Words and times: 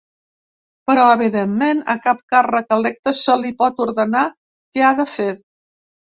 Però 0.91 1.03
evidentment 1.17 1.83
a 1.95 1.97
cap 2.05 2.23
càrrec 2.35 2.73
electe 2.79 3.15
se 3.19 3.37
li 3.43 3.53
pot 3.61 3.85
ordenar 3.87 4.25
què 4.33 4.87
ha 4.89 4.93
de 5.03 5.09
fer. 5.15 5.31